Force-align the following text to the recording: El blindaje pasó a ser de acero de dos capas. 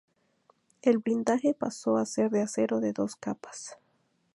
El 0.81 0.97
blindaje 0.97 1.53
pasó 1.53 1.97
a 1.97 2.07
ser 2.07 2.31
de 2.31 2.41
acero 2.41 2.79
de 2.79 2.91
dos 2.91 3.15
capas. 3.15 3.77